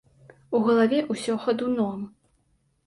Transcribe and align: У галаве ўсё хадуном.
У 0.59 0.61
галаве 0.69 1.03
ўсё 1.13 1.37
хадуном. 1.45 2.11